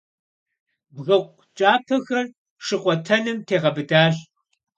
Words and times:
Бгыкъу 0.93 1.39
кӀапэхэр 1.57 2.25
шыкъуэтэным 2.65 3.37
тегъэбыдащ. 3.47 4.15